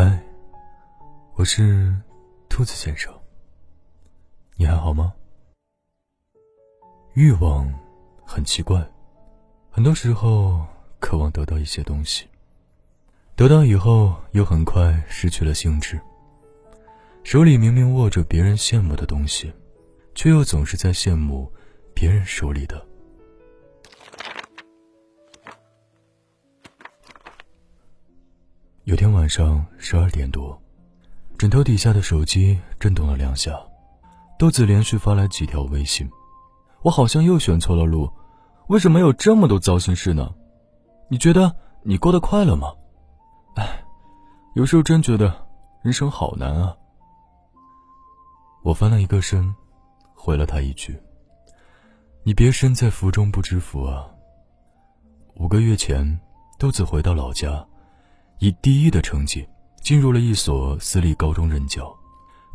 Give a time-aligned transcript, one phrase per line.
[0.00, 0.16] 嗨，
[1.34, 1.92] 我是
[2.48, 3.12] 兔子先生。
[4.54, 5.12] 你还好吗？
[7.14, 7.68] 欲望
[8.24, 8.88] 很奇怪，
[9.68, 10.64] 很多时候
[11.00, 12.28] 渴望得到一些东西，
[13.34, 16.00] 得到以后又很快失去了兴致。
[17.24, 19.52] 手里明明握着别人羡慕的东西，
[20.14, 21.52] 却又总是在羡慕
[21.92, 22.86] 别人手里的。
[28.88, 30.58] 有天晚上十二点多，
[31.36, 33.52] 枕头底下的手机震动了两下，
[34.38, 36.08] 豆子连续发来几条微信
[36.80, 38.10] ：“我好像又选错了路，
[38.68, 40.34] 为什么有这么多糟心事呢？
[41.10, 42.72] 你觉得你过得快乐吗？
[43.56, 43.84] 哎，
[44.54, 45.46] 有时候真觉得
[45.82, 46.74] 人生好难啊。”
[48.64, 49.54] 我翻了一个身，
[50.14, 50.98] 回了他一句
[52.24, 54.08] ：“你别身在福中不知福啊。”
[55.36, 56.18] 五个月前，
[56.58, 57.62] 豆子回到老家。
[58.40, 59.46] 以第一的成绩
[59.80, 61.92] 进入了一所私立高中任教，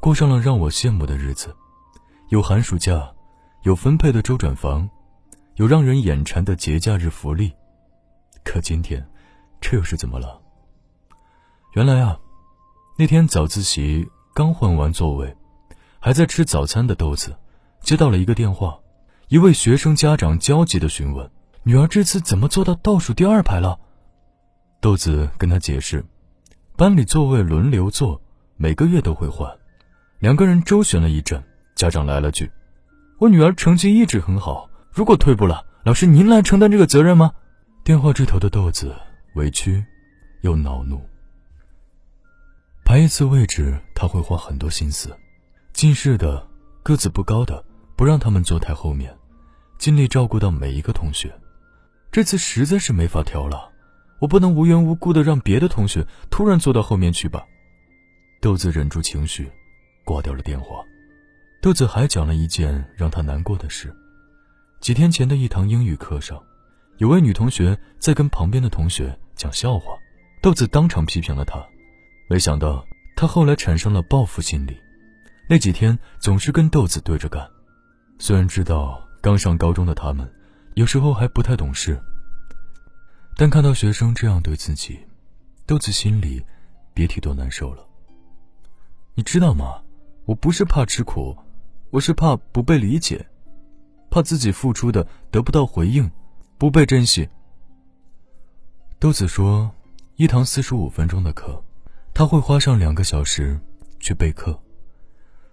[0.00, 1.54] 过上了让我羡慕的日子，
[2.28, 3.10] 有寒暑假，
[3.62, 4.88] 有分配的周转房，
[5.56, 7.52] 有让人眼馋的节假日福利。
[8.44, 9.04] 可今天，
[9.60, 10.40] 这又是怎么了？
[11.74, 12.16] 原来啊，
[12.96, 15.36] 那天早自习刚换完座位，
[15.98, 17.34] 还在吃早餐的豆子，
[17.80, 18.78] 接到了一个电话，
[19.28, 21.28] 一位学生家长焦急的询问
[21.64, 23.80] ：“女儿这次怎么坐到倒数第二排了？”
[24.82, 26.04] 豆子跟他解释，
[26.76, 28.20] 班里座位轮流坐，
[28.56, 29.48] 每个月都会换。
[30.18, 31.40] 两个人周旋了一阵，
[31.76, 32.50] 家长来了句
[33.20, 37.32] ：“我女儿成绩一直很好，如果退步了，老师您来承担这个责任吗？”
[37.84, 38.92] 电话这头的豆子
[39.36, 39.84] 委屈
[40.40, 41.00] 又恼怒。
[42.84, 45.16] 排一次位置，他会花很多心思。
[45.72, 46.44] 近视的、
[46.82, 49.16] 个子不高的，不让他们坐太后面，
[49.78, 51.32] 尽力照顾到每一个同学。
[52.10, 53.68] 这次实在是没法挑了。
[54.22, 57.44] 我不能无缘无故的让别的同学突然坐到后面去吧？
[58.40, 59.50] 豆子忍住情绪，
[60.04, 60.76] 挂掉了电话。
[61.60, 63.92] 豆子还讲了一件让他难过的事：
[64.80, 66.40] 几天前的一堂英语课上，
[66.98, 69.96] 有位女同学在跟旁边的同学讲笑话，
[70.40, 71.60] 豆子当场批评了她。
[72.28, 72.86] 没想到
[73.16, 74.76] 她后来产生了报复心理，
[75.48, 77.44] 那几天总是跟豆子对着干。
[78.20, 80.32] 虽然知道刚上高中的他们，
[80.74, 82.00] 有时候还不太懂事。
[83.36, 85.00] 但看到学生这样对自己，
[85.66, 86.44] 豆子心里
[86.94, 87.86] 别提多难受了。
[89.14, 89.82] 你知道吗？
[90.24, 91.36] 我不是怕吃苦，
[91.90, 93.26] 我是怕不被理解，
[94.10, 96.08] 怕自己付出的得不到回应，
[96.58, 97.28] 不被珍惜。
[99.00, 99.74] 豆子说，
[100.16, 101.64] 一堂四十五分钟的课，
[102.14, 103.58] 他会花上两个小时
[103.98, 104.62] 去备课，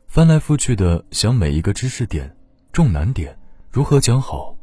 [0.08, 2.36] 翻来覆去的想每一个知识点、
[2.72, 3.36] 重难点
[3.72, 4.56] 如何讲好，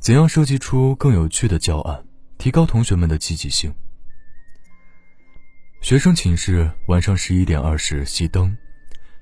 [0.00, 2.04] 怎样设计出更有趣的教案。
[2.42, 3.72] 提高同学们的积极性。
[5.80, 8.58] 学生寝室晚上十一点二十熄灯，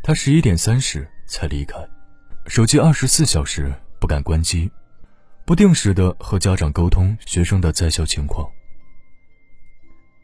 [0.03, 1.77] 他十一点三十才离开，
[2.47, 3.71] 手机二十四小时
[4.01, 4.73] 不敢关机，
[5.45, 8.51] 不定时的和家长沟通学生的在校情况。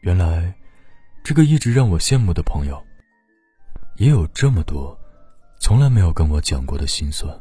[0.01, 0.51] 原来，
[1.23, 2.83] 这个一直让我羡慕的朋友，
[3.97, 4.99] 也有这么多
[5.59, 7.31] 从来没有跟我讲过的心酸。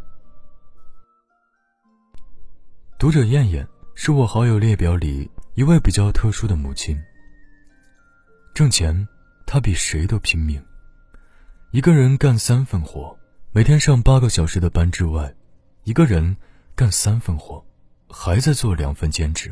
[2.98, 5.30] 读者燕燕是我好友列表里。
[5.56, 7.02] 一位比较特殊的母亲。
[8.52, 9.08] 挣钱，
[9.46, 10.62] 她比谁都拼命，
[11.70, 13.18] 一个人干三份活，
[13.52, 15.34] 每天上八个小时的班之外，
[15.84, 16.36] 一个人
[16.74, 17.64] 干三份活，
[18.06, 19.50] 还在做两份兼职。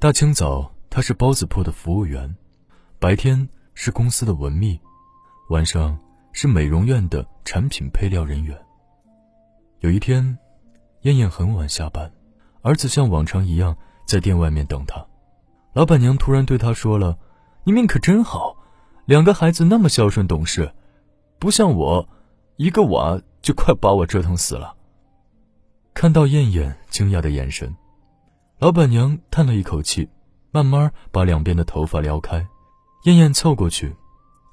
[0.00, 2.34] 大清早，她是包子铺的服务员，
[2.98, 4.80] 白天是公司的文秘，
[5.50, 5.96] 晚上
[6.32, 8.60] 是美容院的产品配料人员。
[9.78, 10.36] 有一天，
[11.02, 12.10] 燕燕很晚下班，
[12.62, 15.06] 儿子像往常一样在店外面等她。
[15.74, 17.16] 老板娘突然对他说了
[17.62, 18.56] ：“你命可真好，
[19.04, 20.72] 两个孩子那么孝顺懂事，
[21.38, 22.08] 不像我，
[22.56, 24.74] 一个娃就快把我折腾死了。”
[25.94, 27.76] 看到燕燕惊讶的眼神，
[28.58, 30.08] 老板娘叹了一口气，
[30.50, 32.44] 慢慢把两边的头发撩开。
[33.04, 33.94] 燕燕凑过去，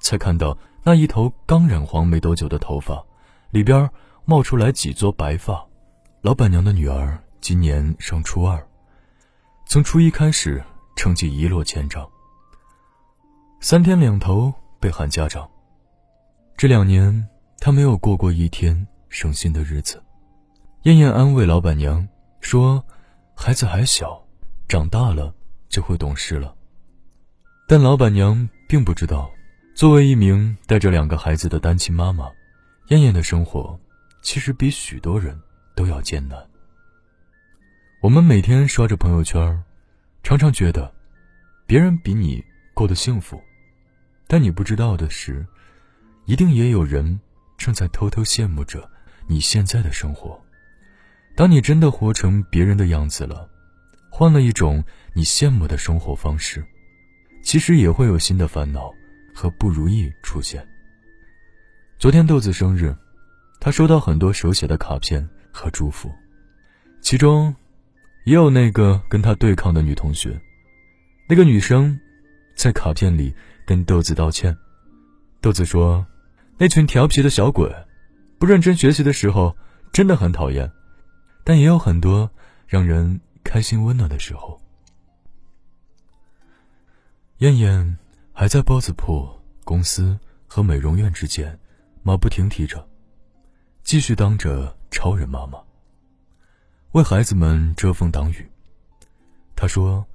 [0.00, 3.02] 才看到那一头刚染黄没多久的头发，
[3.50, 3.88] 里边
[4.24, 5.66] 冒出来几撮白发。
[6.20, 8.64] 老板娘的女儿今年上初二，
[9.66, 10.62] 从初一开始。
[10.96, 12.08] 成绩一落千丈，
[13.60, 15.48] 三天两头被喊家长。
[16.56, 17.28] 这两年，
[17.60, 20.02] 他没有过过一天省心的日子。
[20.84, 22.08] 燕燕安慰老板娘
[22.40, 22.82] 说
[23.36, 24.20] ：“孩子还小，
[24.66, 25.32] 长大了
[25.68, 26.56] 就会懂事了。”
[27.68, 29.30] 但老板娘并不知道，
[29.74, 32.30] 作为一名带着两个孩子的单亲妈妈，
[32.88, 33.78] 燕燕的生活
[34.22, 35.38] 其实比许多人
[35.74, 36.38] 都要艰难。
[38.00, 39.62] 我们每天刷着朋友圈。
[40.26, 40.92] 常常觉得，
[41.68, 42.44] 别人比你
[42.74, 43.40] 过得幸福，
[44.26, 45.46] 但你不知道的是，
[46.24, 47.20] 一定也有人
[47.56, 48.90] 正在偷偷羡慕着
[49.28, 50.36] 你现在的生活。
[51.36, 53.48] 当你真的活成别人的样子了，
[54.10, 54.82] 换了一种
[55.14, 56.66] 你羡慕的生活方式，
[57.44, 58.92] 其实也会有新的烦恼
[59.32, 60.66] 和不如意出现。
[62.00, 62.92] 昨天豆子生日，
[63.60, 66.10] 他收到很多手写的卡片和祝福，
[67.00, 67.54] 其中
[68.26, 70.36] 也有那个跟他对抗的女同学。
[71.28, 71.96] 那个女生
[72.56, 73.32] 在卡片里
[73.64, 74.56] 跟豆子道歉。
[75.40, 76.04] 豆子说
[76.58, 77.72] ：“那群调皮的小鬼，
[78.36, 79.56] 不认真学习的时候
[79.92, 80.68] 真的很讨厌，
[81.44, 82.28] 但也有很多
[82.66, 84.60] 让人开心温暖的时候。”
[87.38, 87.96] 燕燕
[88.32, 89.28] 还在包子铺、
[89.62, 90.18] 公司
[90.48, 91.56] 和美容院之间。
[92.02, 92.88] 马不停蹄着，
[93.84, 95.58] 继续当着超人妈妈，
[96.96, 98.50] 为孩子们遮风挡雨。
[99.54, 100.06] 他说：“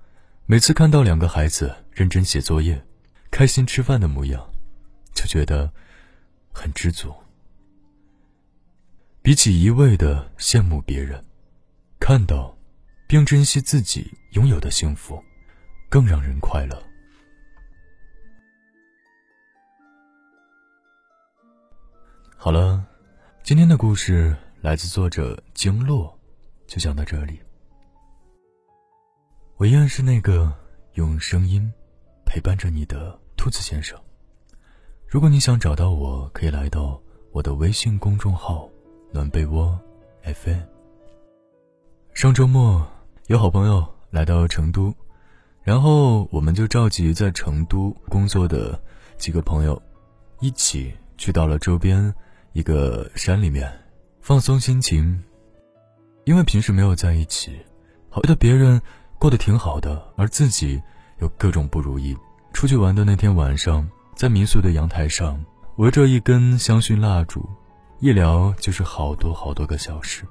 [0.47, 2.83] 每次看到两个孩子认真写作业、
[3.29, 4.51] 开心吃饭的模样，
[5.13, 5.71] 就觉得
[6.51, 7.13] 很知足。
[9.21, 11.23] 比起一味的羡慕别人，
[11.99, 12.57] 看到
[13.07, 15.23] 并珍惜自己拥有的幸福，
[15.87, 16.81] 更让人快乐。”
[22.35, 22.83] 好了，
[23.43, 26.19] 今天的故事来自作者经络，
[26.71, 27.37] 就讲到这里。
[29.57, 30.55] 我依然是那个
[30.93, 31.69] 用声音
[32.25, 33.99] 陪伴着你的兔子先生。
[35.05, 36.97] 如果你想找到我，可以来到
[37.33, 38.69] 我的微信公众号
[39.11, 39.77] “暖被窝
[40.23, 40.61] FM”。
[42.13, 42.87] 上周末
[43.27, 44.95] 有好朋友来到成都，
[45.63, 48.81] 然后我们就召集在成都工作的
[49.17, 49.81] 几个朋友，
[50.39, 52.15] 一起去到了周边。
[52.53, 53.69] 一个山里面，
[54.21, 55.21] 放松心情。
[56.23, 57.59] 因为平时没有在一起，
[58.11, 58.81] 觉得别人
[59.17, 60.81] 过得挺好的，而自己
[61.19, 62.15] 有各种不如意。
[62.53, 65.43] 出去玩的那天晚上，在民宿的阳台上，
[65.77, 67.47] 围着一根香薰蜡烛，
[67.99, 70.25] 一聊就是好多好多个小时。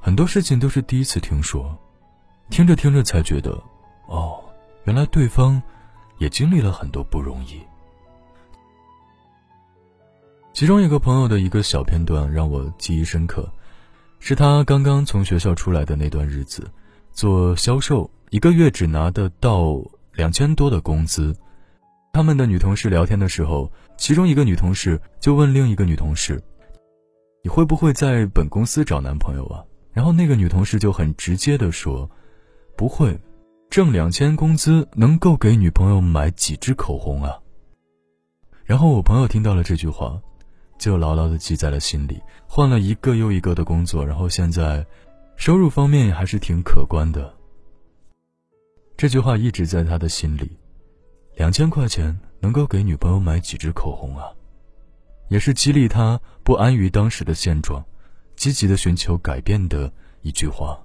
[0.00, 1.76] 很多事情都是第一次听说，
[2.50, 3.50] 听着听着才觉得，
[4.06, 4.42] 哦，
[4.84, 5.62] 原来对方
[6.18, 7.60] 也经历了很多不容易。
[10.52, 13.48] 其中一个朋友的一个小片段让我记忆深刻，
[14.20, 16.68] 是他刚刚从学校出来的那段日子，
[17.12, 19.80] 做销售，一个月只拿得到
[20.12, 21.34] 两千多的工资。
[22.12, 26.42] 他们的女同事聊天的时候，其中一个女同事就问另一个女同事
[27.44, 29.62] ：“你会不会在本公司找男朋友啊？”
[29.92, 32.10] 然后那个女同事就很直接的说
[32.76, 33.16] ：“不会，
[33.70, 37.38] 挣两千工资能够给女朋友买几支口红啊？”
[38.64, 40.20] 然后我朋友听到了这句话。
[40.78, 44.86] 就牢牢的记在了心里，换了一个又一个的工作，然后现在，
[45.36, 47.34] 收入方面也还是挺可观的。
[48.96, 50.56] 这句话一直在他的心里，
[51.36, 54.24] 两千块钱能够给女朋友买几支口红啊，
[55.28, 57.84] 也是激励他不安于当时的现状，
[58.36, 59.92] 积极的寻求改变的
[60.22, 60.80] 一句话。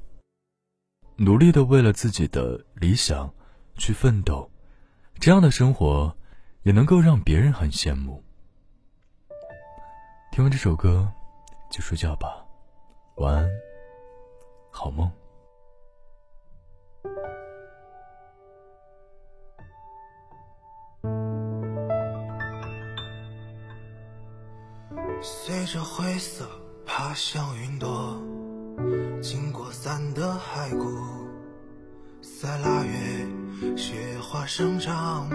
[1.15, 3.31] 努力的为了自己的理想
[3.77, 4.49] 去奋斗，
[5.19, 6.15] 这样的生活，
[6.63, 8.23] 也能够让别人很羡慕。
[10.33, 11.07] 听完这首歌，
[11.69, 12.43] 就睡觉吧，
[13.17, 13.47] 晚安，
[14.71, 15.07] 好梦。
[25.21, 26.49] 随着灰色
[26.83, 28.19] 爬向云朵，
[29.21, 30.83] 经过伞的骸骨，
[32.41, 35.29] 在腊月雪花生长。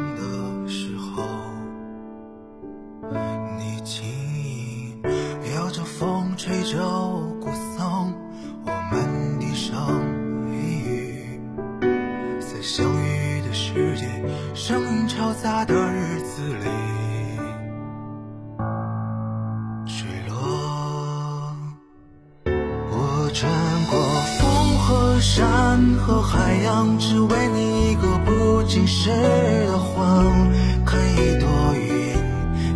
[23.28, 23.52] 我穿
[23.90, 24.00] 过
[24.38, 29.11] 风和山和海洋，只为你一个不经事
[29.66, 30.25] 的谎，
[30.87, 32.16] 看一朵云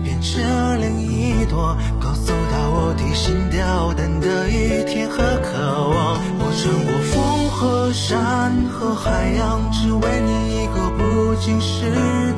[0.05, 0.43] 变成
[0.79, 1.75] 另一朵。
[1.99, 11.91] 告诉他我提心吊胆的一天和渴望，我穿过风和山和海洋，只为你一个不经事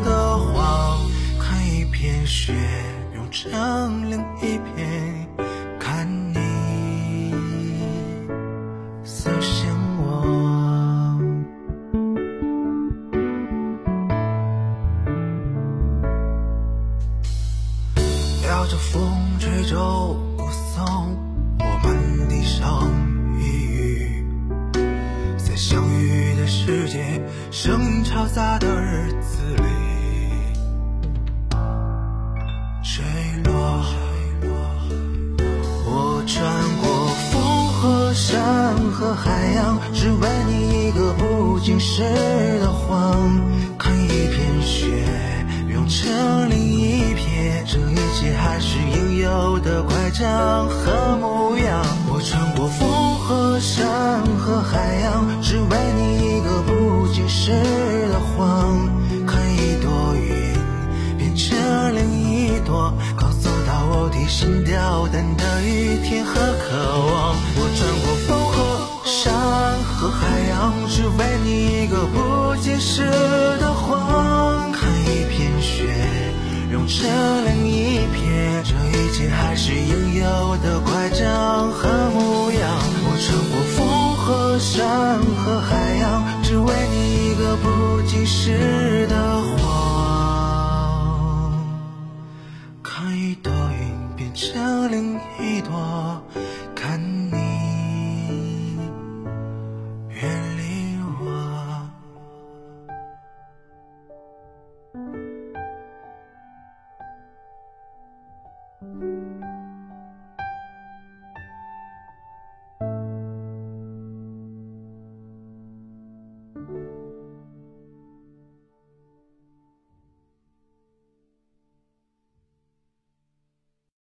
[0.04, 1.00] 的谎。
[1.40, 2.52] 看一片雪
[3.12, 5.13] 融成另一片，
[18.68, 19.02] 着风
[19.38, 20.42] 吹皱雾
[20.74, 21.16] 凇，
[21.58, 22.90] 我满地伤
[23.38, 24.24] 一语，
[25.36, 29.64] 在相遇的世界，声音嘈杂的日子里，
[32.82, 33.04] 坠
[33.44, 33.84] 落。
[35.86, 36.42] 我穿
[36.80, 42.02] 过风和山和海洋，只为你一个不经事
[42.60, 43.30] 的谎。
[43.78, 45.04] 看一片雪
[45.68, 46.63] 融成泪。
[47.66, 51.84] 这一切还是应有的乖张和模样。
[52.08, 57.50] 我穿过风和山和海洋，只为你一个不经事
[58.12, 58.88] 的谎。
[59.26, 60.54] 看一朵云
[61.16, 61.56] 变成
[61.94, 66.76] 另一朵，告诉到我提心吊胆的雨天和渴
[67.06, 67.13] 望。
[76.94, 82.78] 融成另一片，这一切还是应有的乖张和模样。
[83.06, 88.83] 我穿过风和山和海洋，只为你一个不经事